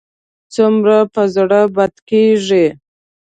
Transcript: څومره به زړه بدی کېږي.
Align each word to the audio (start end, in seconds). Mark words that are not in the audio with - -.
څومره 0.53 0.95
به 1.13 1.23
زړه 1.35 1.61
بدی 1.75 1.99
کېږي. 2.09 2.65